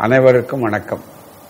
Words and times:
அனைவருக்கும் 0.00 0.60
வணக்கம். 0.60 1.00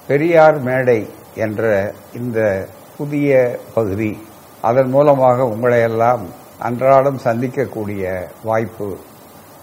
பெரியார் 0.06 0.60
மேடை 0.60 1.10
என்ற 1.34 1.92
இந்த 2.14 2.66
புதிய 2.96 3.58
பகுதி 3.74 4.26
அதன் 4.60 4.88
மூலமாக 4.88 5.42
உங்களையெல்லாம் 5.42 6.20
அன்றாடம் 6.58 7.20
சந்திக்கக்கூடிய 7.24 8.24
வாய்ப்பு 8.42 8.96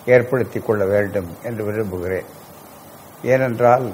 ஏற்படுத்திக் 0.05 0.65
கொள்ள 0.65 0.85
வேண்டும் 0.85 1.27
என்று 1.43 1.65
விரும்புகிறேன். 1.65 2.23
ஏனென்றால் 3.23 3.91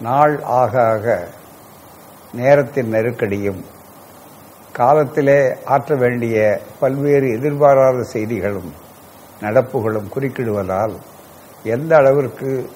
நாள் 0.00 0.42
ஆக 0.42 0.90
ஆக 0.90 1.28
நேரத்தின் 2.32 2.88
நெருக்கடியும் 2.88 3.64
காலத்திலே 4.72 5.56
ஆற்ற 5.64 5.94
வேண்டிய 5.94 6.60
பல்வேறு 6.80 7.30
எதிர்பாராத 7.30 8.02
செய்திகளும் 8.02 8.72
நடப்புகளும் 9.40 10.08
குறுக்கிடுவதால் 10.18 10.96
எந்த 11.62 11.96
அளவிற்கு 11.96 12.70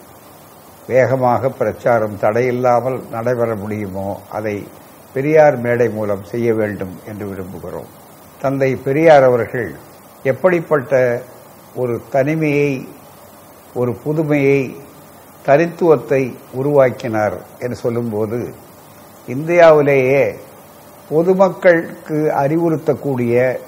வேகமாக 0.87 1.49
பிரச்சாரம் 1.49 2.19
தடையில்லாமல் 2.21 2.99
நடைபெற 3.11 3.55
முடியுமோ 3.55 4.21
அதை 4.31 4.67
பெரியார் 5.15 5.57
மேடை 5.59 5.89
மூலம் 5.89 6.25
செய்ய 6.25 6.55
வேண்டும் 6.55 6.95
என்று 7.07 7.27
விரும்புகிறோம். 7.27 7.91
தந்தை 8.41 8.77
பெரியார் 8.77 9.23
அவர்கள் 9.23 9.75
எப்படிப்பட்ட 10.23 11.23
ஒரு 11.75 12.01
தனிமையை 12.11 12.89
ஒரு 13.75 13.93
புதுமையை 14.05 14.77
தனித்துவத்தை 15.45 16.37
உருவாக்கினார் 16.53 17.37
என்று 17.59 17.77
சொல்லும்போது 17.77 18.55
இந்தியாவிலேயே 19.27 20.39
பொதுமக்களுக்கு 21.09 22.15
அறிவுறுத்தக்கூடிய 22.15 23.59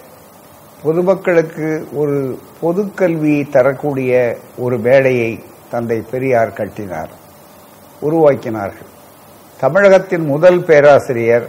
பொதுமக்களுக்கு 0.82 1.88
ஒரு 1.92 2.38
பொதுக்கல்வியை 2.62 3.48
தரக்கூடிய 3.48 4.12
ஒரு 4.56 4.78
மேடையை 4.78 5.44
தந்தை 5.70 6.04
பெரியார் 6.10 6.52
கட்டினார். 6.52 7.10
உருவாக்கினார்கள். 8.02 8.90
தமிழகத்தின் 9.60 10.26
முதல் 10.26 10.60
பேராசிரியர் 10.64 11.48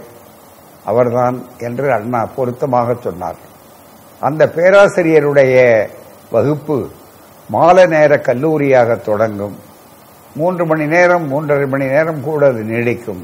அவர்தான் 0.86 1.46
என்று 1.58 1.94
அண்ணா 1.94 2.26
பொருத்தமாக 2.36 2.96
சொன்னார் 3.04 3.36
அந்த 4.20 4.52
பேராசிரியருடைய 4.56 5.58
வகுப்பு 6.32 6.78
மாலை 7.50 7.86
நேர 7.86 8.16
கல்லூரியாக 8.16 8.98
தொடங்கும். 9.02 9.58
மூன்று 10.36 10.66
மணி 10.66 10.86
நேரம் 10.86 11.26
மூன்றரை 11.32 11.68
மணி 11.68 11.86
நேரம் 11.86 12.24
கூட 12.24 12.48
அது 12.48 12.62
நீடிக்கும். 12.62 13.24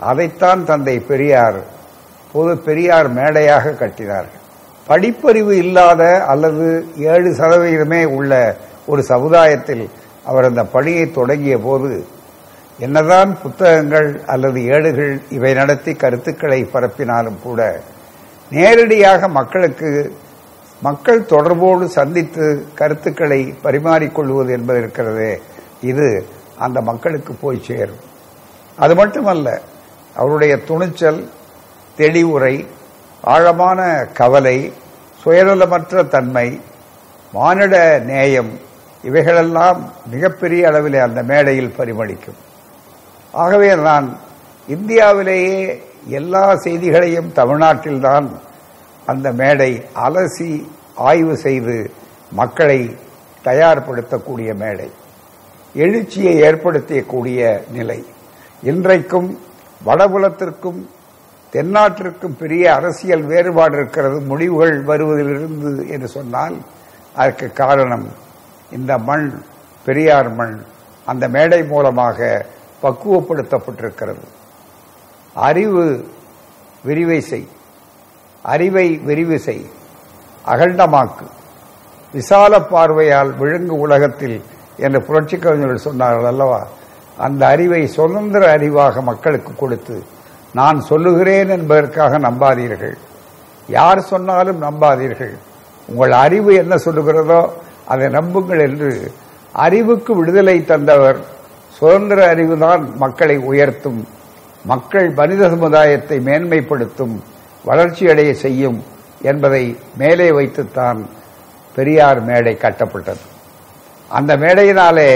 அதைத்தான் 0.00 0.64
தந்தை 0.64 0.98
பெரியார் 0.98 1.60
பொது 2.32 2.58
பெரியார் 2.58 3.08
மேடையாக 3.08 3.70
கட்டினார்கள். 3.70 4.42
படிப்பறிவு 4.88 5.50
இல்லாத 5.50 6.24
அல்லது 6.24 6.66
ஏழு 6.96 7.30
சதவீதமே 7.30 8.04
உள்ள 8.04 8.56
ஒரு 8.86 9.02
சமுதாயத்தில் 9.02 9.88
அவர் 10.24 10.44
அந்த 10.44 10.64
பணியை 10.64 11.10
தொடங்கிய 11.10 11.58
போது 11.58 12.06
என்னதான் 12.78 13.42
புத்தகங்கள் 13.42 14.22
அல்லது 14.26 14.64
ஏடுகள் 14.64 15.20
இவை 15.30 15.54
நடத்தி 15.54 15.94
கருத்துக்களை 15.94 16.64
பரப்பினாலும் 16.64 17.40
கூட 17.42 17.82
நேரடியாக 18.50 19.28
மக்களுக்கு 19.28 20.16
மக்கள் 20.82 21.26
தொடர்போடு 21.26 21.88
சந்தித்து 21.88 22.66
கருத்துக்களை 22.74 23.54
பரிமாறிக்கொள்வது 23.62 24.50
என்பது 24.50 24.78
இருக்கிறதே 24.78 25.40
இது 25.80 26.26
அந்த 26.58 26.80
மக்களுக்கு 26.80 27.34
போய் 27.34 27.62
சேரும். 27.62 27.98
அது 28.76 28.94
மட்டுமல்ல 28.94 29.60
அவருடைய 30.14 30.56
துணிச்சல் 30.64 31.28
தெளிவுரை 31.96 32.66
ஆழமான 33.22 34.06
கவலை 34.12 34.72
சுயநலமற்ற 35.24 36.08
தன்மை 36.08 36.60
மானிட 37.32 37.98
நேயம் 37.98 38.60
இவைகளெல்லாம் 39.08 39.80
மிகப்பெரிய 40.12 40.62
அளவிலே 40.70 41.00
அந்த 41.08 41.20
மேடையில் 41.30 41.74
பரிமளிக்கும். 41.78 42.38
ஆகவே 43.42 43.70
நான் 43.88 44.08
இந்தியாவிலேயே 44.74 45.58
எல்லா 46.20 46.44
செய்திகளையும் 46.64 47.30
தமிழ்நாட்டில்தான் 47.40 48.28
அந்த 49.10 49.26
மேடை 49.40 49.70
அலசி 50.06 50.50
ஆய்வு 51.10 51.34
செய்து 51.46 51.76
மக்களை 52.40 52.80
தயார்படுத்தக்கூடிய 53.44 54.50
மேடை. 54.62 54.88
எழுச்சியை 55.74 56.34
ஏற்படுத்தக்கூடிய 56.48 57.40
நிலை. 57.76 57.98
இன்றைக்கும் 58.62 59.28
வடபுலத்திற்கும் 59.86 60.80
தென்னாட்டிற்கும் 61.52 62.36
பெரிய 62.38 62.64
அரசியல் 62.74 63.24
வேறுபாடு 63.32 63.76
இருக்கிறது 63.76 64.18
முடிவுகள் 64.30 64.76
வருவதிலிருந்து 64.90 65.72
என்று 65.94 66.08
சொன்னால் 66.16 66.56
அதற்கு 67.20 67.46
காரணம் 67.64 68.06
இந்த 68.72 68.98
மண் 68.98 69.42
பெரியார் 69.84 70.34
மண் 70.34 70.62
அந்த 71.04 71.28
மேடை 71.28 71.64
மூலமாக 71.64 72.46
பக்குவப்படுத்தப்பட்டிருக்கிறது. 72.82 74.24
அறிவு 75.34 76.08
விரிவை 76.84 77.20
செய். 77.20 77.48
அறிவை 78.42 78.96
விரிவு 78.96 79.38
செய். 79.38 79.66
அகண்டமாக்கு 80.46 81.26
விசால 82.12 82.60
பார்வையால் 82.60 83.36
விழுங்கு 83.36 83.78
உலகத்தில் 83.78 84.42
என்று 84.76 85.02
புரட்சி 85.02 85.38
கவிஞர்கள் 85.38 85.92
சொன்னார்கள் 85.92 86.26
அல்லவா? 86.26 86.66
அந்த 87.16 87.46
அறிவை 87.46 87.86
சுதந்திர 87.86 88.56
அறிவாக 88.58 89.02
மக்களுக்கு 89.02 89.54
கொடுத்து 89.54 90.04
நான் 90.52 90.80
சொல்லுகிறேன் 90.80 91.48
என்பதற்காக 91.48 92.18
நம்பாதீர்கள். 92.18 92.96
யார் 93.68 94.00
சொன்னாலும் 94.00 94.62
நம்பாதீர்கள். 94.62 95.36
உங்கள் 95.86 96.12
அறிவு 96.12 96.54
என்ன 96.54 96.76
சொல்லுகிறதோ 96.76 97.52
அதை 97.86 98.06
நம்புங்கள் 98.08 98.62
என்று 98.68 98.90
அறிவுக்கு 99.52 100.12
விடுதலை 100.16 100.64
தந்தவர் 100.64 101.18
சுதந்திர 101.78 102.34
அறிவுதான் 102.34 102.82
மக்களை 102.96 103.36
உயர்த்தும் 103.38 104.00
மக்கள் 104.64 105.08
மனித 105.10 105.48
சமுதாயத்தை 105.48 106.16
மேன்மைப்படுத்தும் 106.18 107.16
வளர்ச்சியடைய 107.64 108.30
செய்யும் 108.44 108.78
என்பதை 109.22 109.64
மேலே 109.98 110.28
வைத்துத்தான் 110.32 111.00
பெரியார் 111.74 112.20
மேடை 112.22 112.54
கட்டப்பட்டது. 112.60 113.24
அந்த 114.08 114.36
மேடையினாலே 114.36 115.10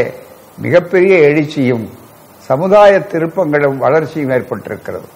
மிகப்பெரிய 0.59 1.15
எழுச்சியும் 1.29 1.87
சமுதாய 2.39 2.93
திருப்பங்களும் 3.13 3.77
வளர்ச்சியும் 3.77 4.31
ஏற்பட்டிருக்கிறது. 4.31 5.09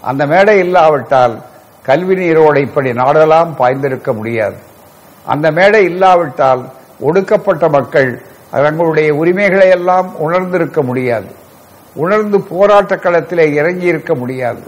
அந்த 0.00 0.22
மேடை 0.26 0.58
இல்லாவிட்டால் 0.58 1.34
கல்வி 1.82 2.14
நீரோடு 2.14 2.60
இப்படி 2.60 2.90
நாடெல்லாம் 2.92 3.50
பாய்ந்திருக்க 3.58 4.12
முடியாது. 4.12 4.58
அந்த 5.26 5.50
மேடை 5.50 5.84
இல்லாவிட்டால் 5.84 6.62
ஒடுக்கப்பட்ட 7.02 7.68
மக்கள் 7.68 8.22
தங்களுடைய 8.50 9.14
உரிமைகளை 9.14 9.68
எல்லாம் 9.68 10.18
உணர்ந்திருக்க 10.18 10.82
முடியாது. 10.82 11.30
உணர்ந்து 11.94 12.40
போராட்ட 12.40 12.96
களத்திலே 12.96 13.52
இறங்கி 13.52 13.86
இருக்க 13.86 14.14
முடியாது. 14.14 14.60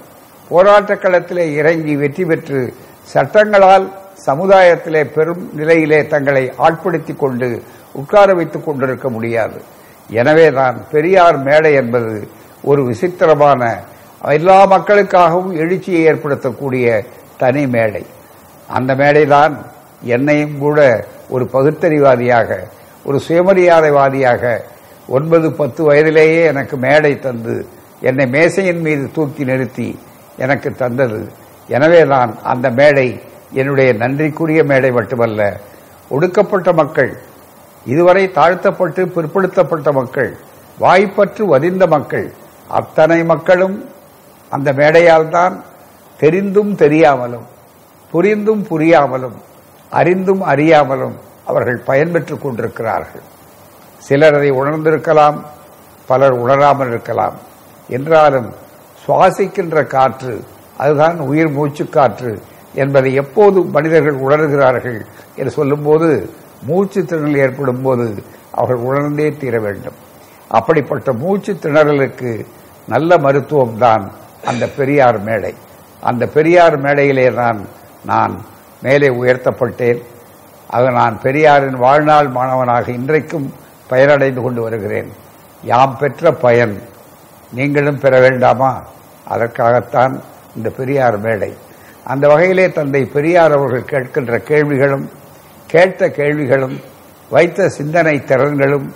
போராட்ட 0.49 0.95
களத்திலே 0.95 1.53
இறங்கி 1.53 1.97
வெற்றி 1.97 2.25
பெற்று 2.25 2.75
சட்டங்களால் 3.03 3.93
சமுதாயத்திலே 4.27 5.05
பெரும் 5.05 5.51
நிலையிலே 5.53 6.07
தங்களை 6.07 6.53
ஆட்படுத்திக் 6.57 7.19
கொண்டு 7.19 7.63
உட்கார 7.93 8.33
வைத்துக் 8.35 8.65
கொண்டிருக்க 8.65 9.11
முடியாது. 9.11 9.63
எனவேதான் 10.11 10.85
பெரியார் 10.91 11.43
மேடை 11.43 11.73
என்பது 11.75 12.29
ஒரு 12.63 12.85
விசித்திரமான 12.85 13.81
எல்லா 14.23 14.67
மக்களுக்காகவும் 14.67 15.53
எழுச்சியை 15.53 16.13
ஏற்படுத்தக்கூடிய 16.13 17.05
தனி 17.39 17.67
மேடை. 17.67 18.07
அந்த 18.69 18.95
மேடைதான் 18.95 19.57
என்னையும் 20.03 20.59
கூட 20.59 21.05
ஒரு 21.35 21.45
பகுத்தறிவாதியாக 21.53 22.51
ஒரு 23.05 23.19
சுயமரியாதைவாதியாக 23.27 24.43
ஒன்பது 25.09 25.49
பத்து 25.53 25.81
வயதிலேயே 25.85 26.43
எனக்கு 26.45 26.77
மேடை 26.77 27.13
தந்து 27.19 27.55
என்னை 28.01 28.27
மேசையின் 28.27 28.81
மீது 28.81 29.05
தூக்கி 29.13 29.45
நிறுத்தி 29.45 29.89
எனக்கு 30.39 30.71
தந்தது. 30.73 31.21
எனவே 31.69 32.01
நான் 32.05 32.31
அந்த 32.43 32.67
மேடை 32.71 33.07
என்னுடைய 33.53 33.91
நன்றிக்குரிய 33.93 34.61
மேடை 34.65 34.91
மட்டுமல்ல 34.91 35.41
ஒடுக்கப்பட்ட 36.11 36.73
மக்கள் 36.73 37.13
இதுவரை 37.87 38.25
தாழ்த்தப்பட்டு 38.33 39.03
பிற்படுத்தப்பட்ட 39.15 39.89
மக்கள் 39.93 40.31
வாய்ப்பற்று 40.79 41.45
வதிந்த 41.47 41.85
மக்கள் 41.87 42.27
அத்தனை 42.71 43.19
மக்களும் 43.25 43.77
அந்த 44.53 44.69
மேடையால் 44.73 45.29
தான் 45.29 45.55
தெரிந்தும் 46.21 46.73
தெரியாமலும் 46.75 47.47
புரிந்தும் 48.13 48.63
புரியாமலும் 48.71 49.37
அறிந்தும் 49.99 50.43
அறியாமலும் 50.53 51.17
அவர்கள் 51.51 51.81
பயன்பெற்றுக் 51.89 52.43
கொண்டிருக்கிறார்கள். 52.43 53.25
சிலர் 54.07 54.37
அதை 54.39 54.51
உணர்ந்திருக்கலாம் 54.61 55.39
பலர் 56.09 56.37
உணராமல் 56.43 56.91
இருக்கலாம். 56.93 57.37
என்றாலும் 57.97 58.49
சுவாசிக்கின்ற 59.05 59.79
காற்று 59.95 60.35
அதுதான் 60.83 61.19
உயிர் 61.31 61.53
மூச்சு 61.57 61.85
காற்று 61.89 62.33
என்பதை 62.83 63.11
எப்போது 63.23 63.59
மனிதர்கள் 63.77 64.23
உணர்கிறார்கள் 64.27 64.99
என்று 65.39 65.53
சொல்லும்போது 65.59 66.09
மூச்சு 66.69 67.01
திணறல் 67.03 67.43
ஏற்படும் 67.45 67.83
போது 67.83 68.07
அவர்கள் 68.59 68.87
உணர்ந்தே 68.89 69.29
தீர 69.43 69.55
வேண்டும். 69.67 69.99
அப்படிப்பட்ட 70.59 71.13
மூச்சு 71.23 71.53
திணறலுக்கு 71.63 72.33
நல்ல 72.93 73.17
மருத்துவம்தான் 73.25 74.05
அந்த 74.51 74.65
பெரியார் 74.79 75.19
மேடை. 75.29 75.55
அந்த 76.09 76.25
பெரியார் 76.37 76.77
மேடையிலே 76.85 77.29
தான் 77.41 77.61
நான் 78.11 78.35
மேலே 78.85 79.09
உயர்த்தப்பட்டேன். 79.09 80.01
அது 80.69 80.91
நான் 80.91 81.21
பெரியாரின் 81.23 81.77
வாழ்நாள் 81.77 82.29
மாணவனாக 82.29 82.93
இன்றைக்கும் 82.93 83.53
பயனடைந்து 83.91 84.43
கொண்டு 84.43 84.63
வருகிறேன். 84.63 85.13
யாம் 85.63 85.97
பெற்ற 85.99 86.33
பயன். 86.33 86.75
நீங்களும் 87.53 87.99
பெற 87.99 88.21
வேண்டாமா? 88.21 88.73
அதற்காகத்தான் 89.25 90.21
இந்த 90.57 90.69
பெரியார் 90.69 91.19
மேடை. 91.19 91.53
அந்த 92.05 92.29
வகையிலே 92.29 92.73
தந்தை 92.73 93.05
பெரியார் 93.05 93.53
அவர்கள் 93.53 93.91
கேட்கின்ற 93.93 94.39
கேள்விகளும் 94.39 95.11
கேட்ட 95.67 96.11
கேள்விகளும் 96.11 96.81
வைத்த 97.31 97.69
சிந்தனை 97.69 98.23
திறன்களும் 98.27 98.89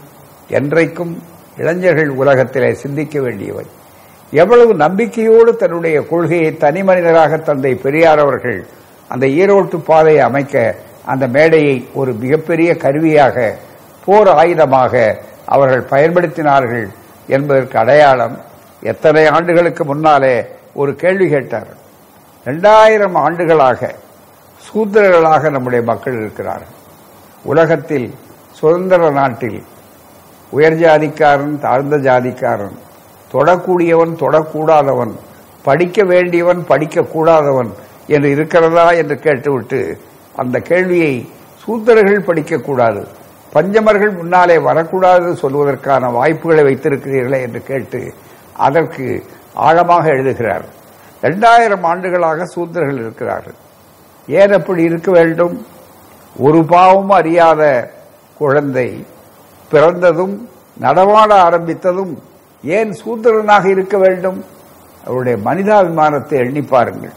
என்றைக்கும் 0.50 1.14
இளைஞர்கள் 1.56 2.08
உலகத்திலே 2.08 2.73
சிந்திக்க 2.75 3.20
வேண்டியவை. 3.20 3.67
எவ்வளவு 4.31 4.75
நம்பிக்கையோடு 4.75 5.56
தன்னுடைய 5.56 6.06
கொள்கையை 6.06 6.56
தனி 6.56 6.82
மனிதராக 6.82 7.37
தந்தை 7.37 7.75
பெரியார் 7.75 8.19
அவர்கள் 8.19 8.67
அந்த 9.08 9.26
ஈரோட்டு 9.26 9.76
பாதையை 9.76 10.22
அமைக்க 10.22 10.55
அந்த 11.05 11.25
மேடையை 11.28 11.76
ஒரு 11.94 12.12
மிகப்பெரிய 12.12 12.70
கருவியாக 12.76 13.37
போர் 14.05 14.31
ஆயுதமாக 14.40 14.94
அவர்கள் 15.44 15.88
பயன்படுத்தினார்கள் 15.90 16.87
என்பதற்கு 17.26 17.78
அடையாளம் 17.78 18.37
எத்தனை 18.82 19.26
ஆண்டுகளுக்கு 19.26 19.84
முன்னாலே 19.84 20.34
ஒரு 20.72 20.93
கேள்வி 20.94 21.26
கேட்டார். 21.28 21.70
இரண்டாயிரம் 22.46 23.14
ஆண்டுகளாக 23.14 23.94
சூத்திரர்களாக 24.66 25.50
நம்முடைய 25.50 25.84
மக்கள் 25.84 26.16
இருக்கிறார்கள். 26.20 26.75
உலகத்தில் 27.44 28.14
சுதந்திர 28.58 29.11
நாட்டில் 29.11 29.61
உயர் 30.50 30.78
ஜாதிக்காரன் 30.82 31.56
தாழ்ந்த 31.58 31.96
ஜாதிக்காரன் 31.96 32.76
தொடக்கூடியவன் 33.32 34.14
தொடக்கூடாதவன் 34.22 35.14
படிக்க 35.62 36.04
வேண்டியவன் 36.04 36.61
படிக்கக்கூடாதவன் 36.69 37.70
என்று 38.08 38.31
இருக்கிறதா 38.31 38.87
என்று 39.00 39.16
கேட்டுவிட்டு 39.19 39.81
அந்த 40.37 40.56
கேள்வியை 40.70 41.14
சூத்திரர்கள் 41.62 42.28
படிக்கக்கூடாது 42.28 43.02
பஞ்சமர்கள் 43.55 44.16
முன்னாலே 44.16 44.58
வரக்கூடாது 44.58 45.28
சொல்வதற்கான 45.43 46.10
வாய்ப்புகளை 46.12 46.62
வைத்திருக்கிறீர்களே 46.64 47.40
என்று 47.40 47.62
கேட்டு 47.62 48.00
அதற்கு 48.66 49.06
ஆழமாக 49.66 50.05
எழுதுகிறார். 50.08 50.66
இரண்டாயிரம் 51.22 51.84
ஆண்டுகளாக 51.84 52.46
சூத்திரர்கள் 52.55 53.00
இருக்கிறார்கள். 53.05 53.56
ஏன் 54.28 54.52
அப்படி 54.52 54.82
இருக்க 54.82 55.11
வேண்டும்? 55.11 55.54
ஒரு 56.37 56.64
பாவம் 56.64 57.11
அறியாத 57.11 57.62
குழந்தை 58.40 58.88
பிறந்ததும் 59.70 60.49
நடமாட 60.78 61.31
ஆரம்பித்ததும் 61.43 62.12
ஏன் 62.62 62.93
சூத்திரனாக 63.04 63.64
இருக்க 63.69 63.96
வேண்டும்? 63.99 64.44
அவருடைய 65.04 65.38
மனிதாபிமானத்தை 65.44 66.37
எண்ணி 66.44 66.62
பாருங்கள். 66.62 67.16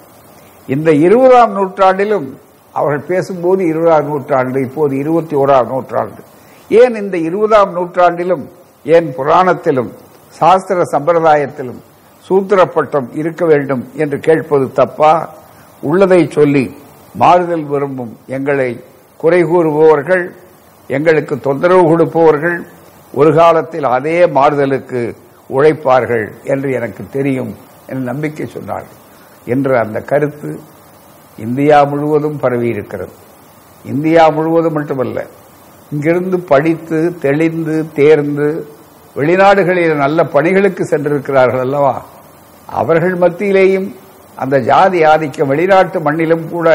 இந்த 0.74 0.90
இருபதாம் 1.06 1.54
நூற்றாண்டிலும் 1.58 2.28
அவர்கள் 2.76 3.10
பேசும்போது 3.12 3.62
இருபதாம் 3.72 4.10
நூற்றாண்டு 4.10 4.60
இப்போது 4.68 4.94
இருபத்தி 5.04 5.36
ஓராம் 5.44 5.70
நூற்றாண்டு. 5.74 6.22
ஏன் 6.82 6.96
இந்த 7.02 7.16
இருபதாம் 7.30 7.72
நூற்றாண்டிலும் 7.78 8.44
ஏன் 8.96 9.08
புராணத்திலும் 9.18 9.90
சாஸ்திர 10.40 10.84
சம்பிரதாயத்திலும் 10.94 11.82
சூத்திரப்பட்டம் 12.28 13.08
இருக்க 13.22 13.44
வேண்டும் 13.52 13.84
என்று 14.04 14.18
கேட்பது 14.28 14.66
தப்பா? 14.80 15.14
உள்ளதை 15.90 16.22
சொல்லி 16.38 16.66
மாறுதல் 17.22 17.66
விரும்பும் 17.72 18.14
எங்களை 18.38 18.70
குறை 19.24 19.42
கூறுபவர்கள் 19.52 20.24
எங்களுக்கு 20.98 21.36
தொந்தரவு 21.48 21.84
கொடுப்பவர்கள் 21.90 22.58
ஒரு 23.20 23.30
காலத்தில் 23.40 23.88
அதே 23.98 24.18
மாறுதலுக்கு 24.38 25.02
உழைப்பார்கள் 25.56 26.26
என்று 26.54 26.70
எனக்கு 26.80 27.04
தெரியும் 27.18 27.52
என 27.90 28.04
நம்பிக்கை 28.12 28.46
சொன்னார்கள். 28.56 28.98
என்ற 29.48 29.80
அந்த 29.80 30.00
கருத்து 30.02 30.50
இந்தியா 31.38 31.86
முழுவதும் 31.86 32.40
பரவி 32.40 32.68
இருக்கிறது 32.68 33.14
இந்தியா 33.86 34.30
முழுவதும் 34.30 34.74
மட்டுமல்ல 34.74 35.20
இங்கிருந்து 35.92 36.38
படித்து 36.44 37.12
தெளிந்து 37.20 37.86
தேர்ந்து 37.94 38.48
வெளிநாடுகளில் 39.16 39.96
நல்ல 39.96 40.24
பணிகளுக்கு 40.24 40.84
சென்றிருக்கிறார்கள் 40.86 41.60
அல்லவா? 41.60 41.96
அவர்கள் 42.70 43.16
மத்தியிலேயும் 43.18 43.88
அந்த 44.38 44.60
ஜாதி 44.60 45.04
ஆதிக்கம் 45.04 45.48
வெளிநாட்டு 45.48 46.00
மண்ணிலும் 46.00 46.50
கூட 46.50 46.68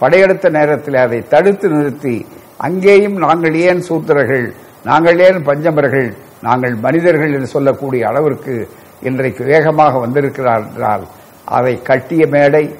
படையெடுத்த 0.00 0.48
நேரத்தில் 0.48 0.96
அதை 0.96 1.22
தடுத்து 1.28 1.68
நிறுத்தி 1.68 2.14
அங்கேயும் 2.58 3.16
நாங்கள் 3.18 3.54
ஏன் 3.62 3.82
சூத்திரர்கள் 3.88 4.46
நாங்கள் 4.84 5.18
ஏன் 5.18 5.46
பஞ்சமர்கள் 5.46 6.08
நாங்கள் 6.42 6.74
மனிதர்கள் 6.76 7.34
என்று 7.34 7.46
சொல்லக்கூடிய 7.46 8.06
அளவிற்கு 8.06 8.54
இன்றைக்கு 9.02 9.44
வேகமாக 9.44 9.98
வந்திருக்கிறார் 9.98 10.64
என்றால் 10.68 11.04
அதை 11.44 11.82
கட்டிய 11.82 12.26
மேடை. 12.26 12.74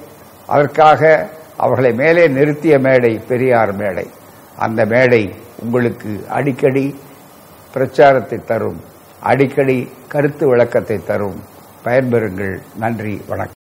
அதற்காக 0.46 1.28
அவர்களை 1.56 1.92
மேலே 1.92 2.28
நிறுத்திய 2.28 2.78
மேடை 2.78 3.20
பெரியார் 3.28 3.72
மேடை. 3.72 4.10
அந்த 4.56 4.84
மேடை 4.84 5.34
உங்களுக்கு 5.62 6.26
அடிக்கடி 6.28 6.98
பிரச்சாரத்தை 7.72 8.38
தரும் 8.38 8.80
அடிக்கடி 9.20 9.88
கருத்து 10.08 10.48
விளக்கத்தை 10.48 11.04
தரும். 11.04 11.42
பயன்பெறுங்கள். 11.84 12.58
நன்றி 12.76 13.22
வணக்கம். 13.28 13.61